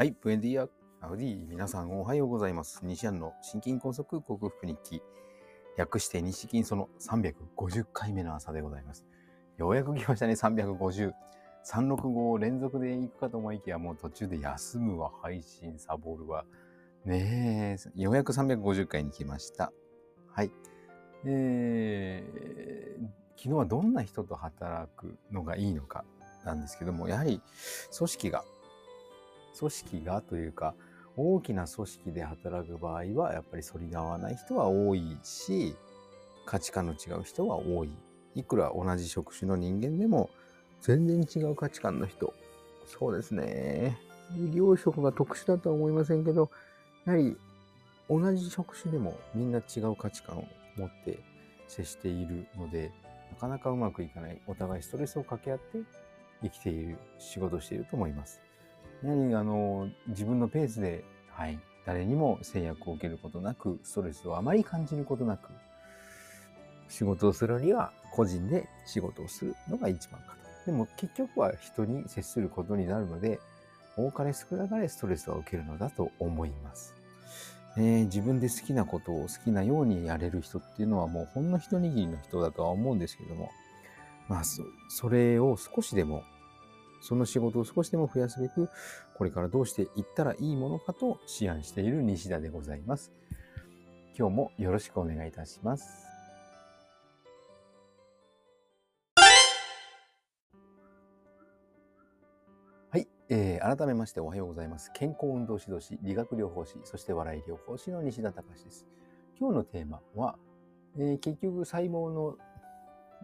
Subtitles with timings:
[0.00, 0.66] はい、ブエンディア、
[1.06, 2.80] アウディ、皆さんおはようございます。
[2.82, 5.02] 西安の心筋梗塞克服日記、
[5.76, 9.04] 略して西筋その350回目の朝でございます。
[9.58, 11.12] ようやく来ましたね、350。
[11.66, 16.46] 365を連続で行くかと思いきや、もう途中で休むわ、配信、サボるわ。
[17.04, 19.70] ねえ、ようやく350回に来ました。
[20.32, 20.50] はい。
[21.26, 23.02] えー、
[23.36, 26.06] 昨日はどんな人と働くのがいいのか
[26.46, 27.42] なんですけども、やはり
[27.94, 28.44] 組織が
[29.60, 30.74] 組織がというか、
[31.16, 35.76] 大きな組織で働く場合は、やっぱり反りが合わない人は多いし、
[36.46, 37.90] 価値観の違う人は多い。
[38.34, 40.30] いくら同じ職種の人間でも、
[40.80, 42.32] 全然違う価値観の人。
[42.86, 43.98] そうですね。
[44.36, 46.50] 医療職が特殊だとは思いませんけど、
[47.04, 47.36] やはり
[48.08, 50.44] 同じ職種でもみんな違う価値観を
[50.76, 51.20] 持って
[51.68, 52.92] 接しているので、
[53.30, 54.40] なかなかうまくいかない。
[54.46, 55.78] お互いストレスを掛け合って
[56.42, 58.40] 生きている、仕事をしていると思います。
[59.02, 65.50] やはりあの自分のペースで、はい、誰にも制約を受けることなく、ストレスをあまり感じることなく、
[66.88, 70.34] 仕事をするには個人で仕事をするのが一番か
[70.64, 70.70] と。
[70.70, 73.40] でも結局は人に接することになるので、
[73.96, 76.94] 多かれ少なかれストレスは受けるのだと思います。
[77.76, 83.50] えー、自分で好きなことを好きなようにやれる人っていうのはもうほんの一握りの人だとは思うんですけども、
[84.28, 86.24] まあそ、それを少しでも
[87.00, 88.68] その仕事を少しでも増やすべく、
[89.14, 93.12] これからどうしていったらいいものかと思案している西田でございます。
[94.18, 96.06] 今日もよろしくお願いいたします。
[102.90, 104.90] はい、えー、改めましておはようございます。
[104.92, 108.86] 健康運動指導士、理学療法士、そして笑い療法士の西田隆です。
[109.38, 110.36] 今日のテーマは、
[110.98, 112.36] えー、結局細胞の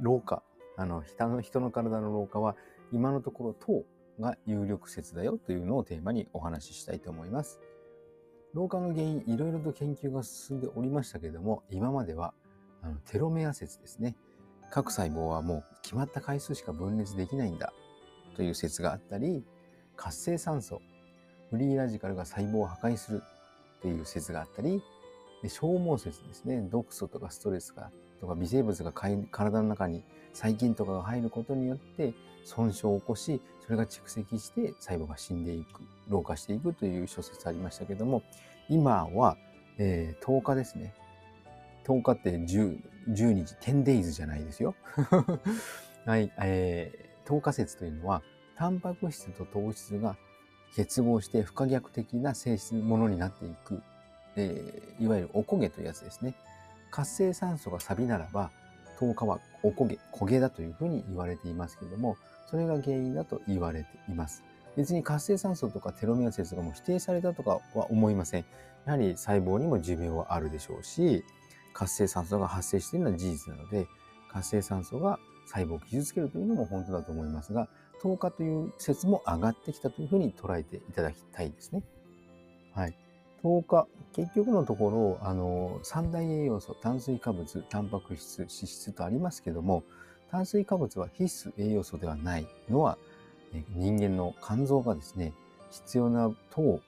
[0.00, 0.42] 老化、
[0.78, 2.56] あの人の人の体の老化は
[2.92, 3.84] 今のところ糖
[4.20, 7.60] が有力説だよというのをテーマにお話ししたいと思います。
[8.54, 12.32] 老化の原因、いろいろと研究が進んでおりましたけれども、今までは
[12.82, 14.16] あのテロメア説ですね。
[14.70, 17.72] 各細胞はもう決まった回数しか分裂できないんだ
[18.34, 19.44] という説があったり、
[19.96, 20.80] 活性酸素、
[21.50, 23.22] フリーラジカルが細胞を破壊する
[23.82, 24.82] という説があったり、
[25.42, 26.62] で消耗説ですね。
[26.70, 27.90] 毒素とかストレスが
[28.20, 32.14] とか微生物が体の中に細菌とかが入ることによって
[32.46, 38.22] 損傷を起こし、それが蓄積して細胞が死んでいく、老化していくという諸説ありましたけども、
[38.68, 39.36] 今は、
[39.78, 40.94] えー、10日ですね。
[41.84, 44.76] 10日って 10, 10日、10 days じゃないですよ。
[46.06, 48.22] はい、えー、10日説というのは、
[48.56, 50.16] タンパク質と糖質が
[50.76, 53.82] 結合して不可逆的な性質ものになっていく、
[54.36, 56.36] えー、いわゆるおこげというやつですね。
[56.92, 58.52] 活性酸素がサビならば、
[58.98, 62.16] 10日はおこげ、焦げだというふうに言われていますけれども、
[62.50, 64.42] それが原因だと言われています。
[64.76, 68.44] 別に活性酸素とかテロメア説がもう否定されたとかは思いません。
[68.84, 71.24] やはり細胞にも寿命はあるでしょうし、
[71.72, 73.86] 活性酸素が発生しているのは事実なので、
[74.30, 77.68] 活性酸素が細胞を傷つけるというのも本当だと思いますが、
[78.02, 81.82] 10日という説も上がってきたというふうに捉えていただきたいですね。
[82.74, 82.96] はい。
[83.46, 89.84] 10日、結局のところ、あの、三大栄養素、炭水化物、タンパク質、脂質とありますけども、
[90.30, 92.98] 炭水化物は必須栄養素ではないのは、
[93.76, 95.32] 人間の肝臓がですね、
[95.70, 96.82] 必要な糖を、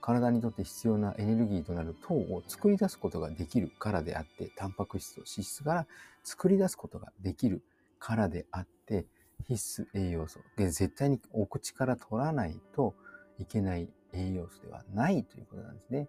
[0.00, 5.86] 体にとって必要なエネルギーとなる糖を作り出すことができるからであって、タンパク質と脂質から
[6.24, 7.62] 作り出すことができる
[8.00, 9.06] からであって、
[9.46, 10.40] 必須栄養素。
[10.56, 12.94] で絶対にお口から取らないと
[13.38, 16.08] いけない栄養素ではないということなんですね。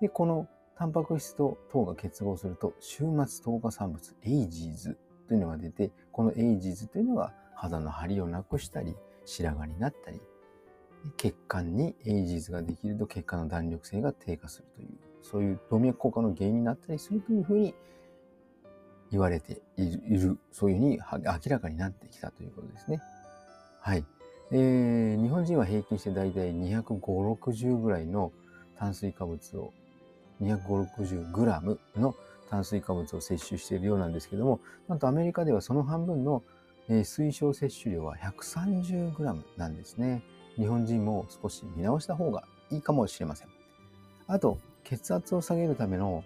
[0.00, 10.20] で、このタンパク質と糖が結合すると、終末糖化産物、 AGEs というのが出て、この AGEs というのが肌の張りをなくしたり、白髪になったり、
[11.16, 14.88] 血管に AGEs ができると血管の弾力性が低下するという、
[15.22, 17.74] そういう動脈硬化の原因になったりするというふうに
[19.10, 23.00] 言われている、そういうふうに明らかになってきたということですね。
[23.80, 24.04] はい。
[24.52, 27.00] えー、日本人は平均してだいたい250、
[27.40, 28.32] 60ぐらいの
[28.76, 29.72] 炭水化物を、
[30.42, 32.16] 250グラムの
[32.48, 36.42] 炭水化物を摂取しているようなんですけども、なんとアメリカではその半分の、
[36.88, 40.22] えー、推奨摂取量は130グラムなんですね。
[40.56, 43.48] 日本人も少し見直した方がいいかもしれません。
[44.26, 46.24] あと、血圧を下げるための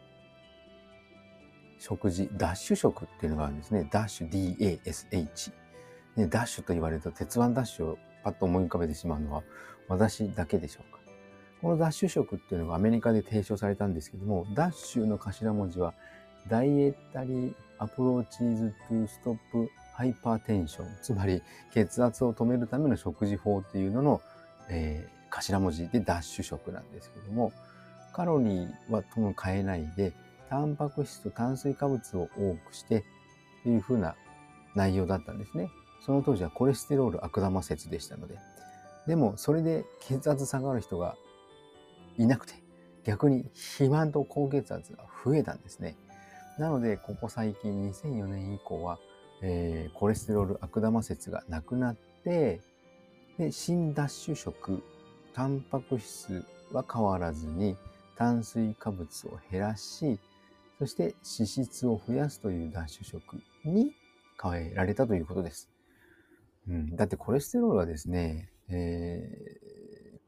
[1.79, 3.87] 食事、ダッシュ食っていうのがあるんですね。
[3.91, 5.53] ダッシュ DASH。
[6.17, 9.43] ね、ダッシュと言われると鉄腕ダッシュをパッと思い浮かべてしまうのは
[9.89, 10.99] 私だけでしょうか？
[11.63, 15.95] このダッシュ食っていうのがアメリカで提唱されたんですけども、ダッシュの頭文字は
[16.49, 21.43] Dietary Approaches to Stop Hypertension、つまり
[21.73, 24.21] 血圧を止めるための食事法っていうのの、
[24.69, 27.53] えー、頭文字でダッシュ食なんですけども、
[28.13, 30.13] カロリーはとも変えないで、
[30.51, 33.05] タンパク質と炭水化物を多くして
[33.63, 34.15] というふうな
[34.75, 35.71] 内容だったんですね。
[36.05, 38.39] その当時はコレステロール悪玉説でしたので。
[39.07, 41.17] でもそれで血圧下がる人が
[42.19, 42.55] いなくて、
[43.05, 45.97] 逆に肥満と高血圧が増えたんですね。
[46.59, 48.99] なので、ここ最近2004年以降は、
[49.43, 52.61] えー、コレステロール悪玉説がなくなって、
[53.39, 54.83] で、新ダッシュ食、
[55.35, 57.77] タンパク質は変わらずに、
[58.17, 60.21] 炭水化物を減らし、
[60.79, 63.93] そして脂質を増やすというダッシュ食に
[64.41, 65.74] 変えられたということです。
[66.69, 70.19] うん、だってコレステロールはですね、えー、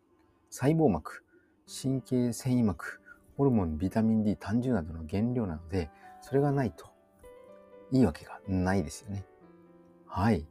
[0.51, 1.25] 細胞膜、
[1.67, 3.01] 神経繊維膜、
[3.37, 5.91] ホルモン、ビタミン D、胆汁などの原料なので、
[6.21, 6.87] それがないと
[7.91, 9.25] いいわけがないですよね。
[10.07, 10.47] はい。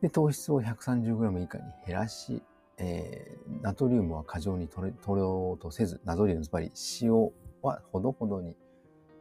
[0.00, 2.42] で、糖質を 130g 以下に減らし、
[2.78, 6.70] えー、ナトリウムは過剰に取れ取ろうとせず、ナトリウム、つまり
[7.02, 7.12] 塩
[7.62, 8.56] はほどほどに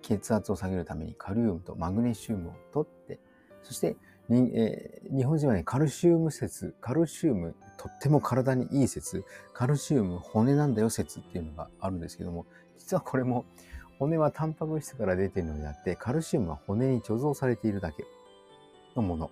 [0.01, 3.19] 血圧を下げるためにカリウムとマグネシウムを取って、
[3.63, 3.97] そして
[4.29, 12.45] えー、日本人はね、カルシウム説、カルシウム、とっても体にいい説、カルシウム骨なんだよ説っていうのがあるんですけども、
[12.77, 13.45] 実はこれも
[13.99, 18.05] 骨はタンパク質から出ているのであって、カルシウムは骨に貯蔵されているだけ
[18.95, 19.31] のもの。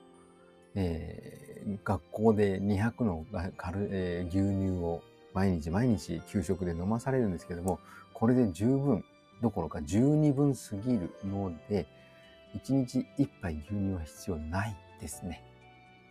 [0.77, 3.25] えー、学校で200の
[3.55, 5.01] カル、えー、牛乳を
[5.33, 7.79] 毎日毎日給食で飲まされるんですけども、
[8.13, 9.03] これで十分
[9.41, 11.85] どころか十二分すぎるので、
[12.55, 15.43] 1日1杯牛乳は必要ないですね。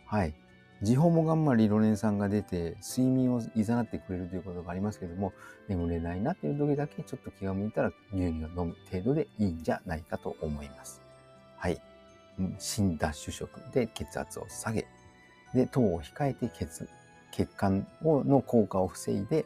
[0.05, 0.33] はい。
[0.81, 5.33] ジホモガンマリロネン酸が出て睡眠を誘ってくれるということがありますけども、
[5.67, 11.01] 眠れないなっていう時だけちょっと気が向いたら牛乳を飲む程度でいいんじゃないかと思います。
[11.57, 11.81] はい。
[12.59, 14.85] 新脱脂食で血圧を下げ、
[15.53, 16.87] で、糖を控えて血、
[17.31, 19.45] 血管をの効果を防いで、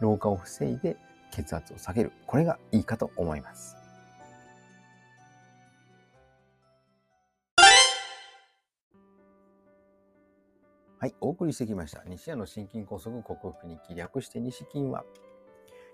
[0.00, 0.96] 老化を防いで
[1.30, 2.12] 血圧を下げる。
[2.26, 3.79] これがいいかと思います。
[11.00, 12.04] はい、お送りしてきました。
[12.06, 15.02] 西谷の心筋梗塞克服に気略して西筋は、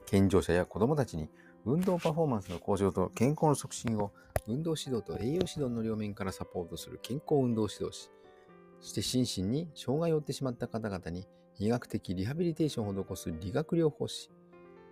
[0.04, 1.30] 健常者や子供たちに
[1.64, 4.10] 運動パフォーマンスの向上と健康の促進を
[4.48, 8.10] 運動指導と栄養指導の両面からサポートする健康運動指導士、
[8.80, 11.28] そして心身に障害を負ってしまった方々に
[11.60, 14.32] 医学的リハビリテーションを施す理学療法士、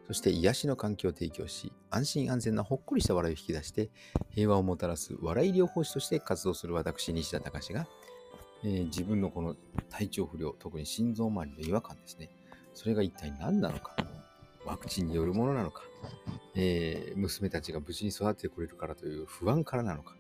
[0.07, 3.91] そして癒しの環境を提供し、安心安全なほっこりした笑いを引き出して、
[4.31, 7.89] 平和をもたらす笑い療法士として活動する私、西田隆が、
[8.65, 9.55] えー、自分のこの
[9.91, 12.31] 体調不良、特に心臓周りの違和感ですね。
[12.73, 13.95] それが一体何なのか、
[14.65, 15.83] ワクチンによるものなのか、
[16.55, 20.17] えー、娘たちが無事に育ってくれるからという不安からなのか、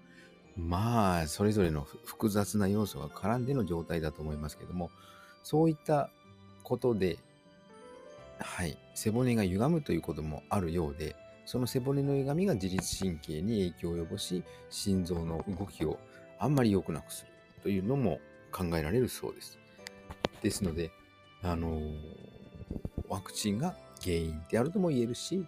[0.56, 4.90] まあ、それぞれの複雑な要素が絡んでの状態だと思いますけども、
[5.42, 6.10] そういった
[6.62, 7.18] ことで、
[8.38, 15.98] はい、背骨が歪むということもあるようで、その背骨の歪みが自律神経に影響を及ぼし、心臓の動きを
[16.38, 17.32] あんまり良くなくする
[17.62, 18.20] というのも
[18.54, 19.58] 考えられるそうです。
[20.42, 20.92] ですので、
[21.42, 21.92] あのー、
[23.08, 25.44] ワクチンが原因であるとも言えるし、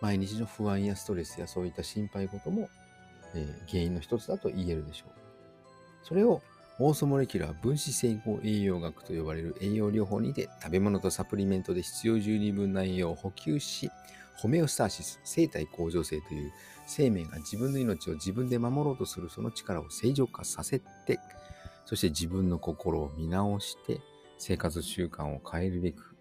[0.00, 2.68] 毎日の不安やストレスやそういった心配事も、
[3.34, 5.10] えー、原因の一つだと言えるでしょう。
[6.02, 6.42] それを
[6.78, 13.90] オーソモレキュラー分子整合栄養学と呼ばれる栄養療法にて食べ物とサプリメントで必要十二分な栄養を補給し、
[14.36, 16.50] ホメオスターシス、生体向上性という
[16.86, 21.20] 生命が自分の命を自分で守ろうとするその力を正常化させて、
[21.84, 24.00] そして自分の心を見直して、
[24.38, 26.16] 生活習慣を変えるべく、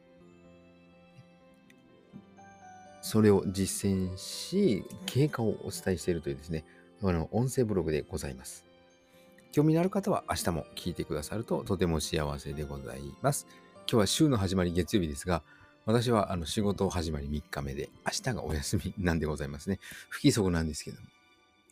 [3.02, 6.66] それを実践し、経過をお伝えしているというですね、
[7.04, 8.66] あの音声ブログでございます。
[9.52, 13.48] 興味のある方は明日も聞いてくださるととても幸せでございます。
[13.80, 15.44] 今日は週の始まり月曜日ですが、
[15.86, 19.80] 私はあの仕事始まり3日目で、明日がお休みなんでございますね。
[20.10, 21.08] 不規則なんですけども。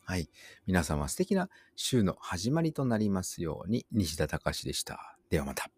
[0.09, 0.27] はい。
[0.65, 5.19] 皆様素敵な週の始まりとなりますように、西田隆でした。
[5.29, 5.69] ではまた。